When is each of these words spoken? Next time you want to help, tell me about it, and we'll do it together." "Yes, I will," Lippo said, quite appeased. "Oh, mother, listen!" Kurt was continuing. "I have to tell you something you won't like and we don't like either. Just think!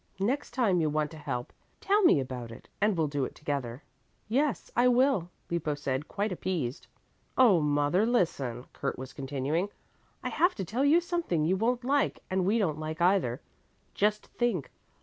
Next 0.19 0.49
time 0.55 0.81
you 0.81 0.89
want 0.89 1.11
to 1.11 1.17
help, 1.19 1.53
tell 1.79 2.01
me 2.01 2.19
about 2.19 2.49
it, 2.51 2.67
and 2.81 2.97
we'll 2.97 3.05
do 3.07 3.23
it 3.23 3.35
together." 3.35 3.83
"Yes, 4.27 4.71
I 4.75 4.87
will," 4.87 5.29
Lippo 5.51 5.75
said, 5.75 6.07
quite 6.07 6.31
appeased. 6.31 6.87
"Oh, 7.37 7.59
mother, 7.61 8.03
listen!" 8.07 8.65
Kurt 8.73 8.97
was 8.97 9.13
continuing. 9.13 9.69
"I 10.23 10.29
have 10.29 10.55
to 10.55 10.65
tell 10.65 10.83
you 10.85 11.01
something 11.01 11.45
you 11.45 11.55
won't 11.55 11.83
like 11.83 12.23
and 12.31 12.45
we 12.45 12.57
don't 12.57 12.79
like 12.79 12.99
either. 12.99 13.41
Just 13.93 14.25
think! 14.25 14.71